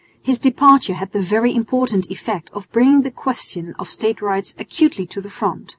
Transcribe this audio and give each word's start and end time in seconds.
His 0.23 0.39
departure 0.39 0.95
had 0.95 1.11
the 1.11 1.21
very 1.21 1.53
important 1.53 2.09
effect 2.09 2.49
of 2.55 2.67
bringing 2.71 3.03
the 3.03 3.11
question 3.11 3.75
of 3.77 3.87
State 3.87 4.19
rights 4.19 4.55
acutely 4.57 5.05
to 5.05 5.21
the 5.21 5.29
front. 5.29 5.69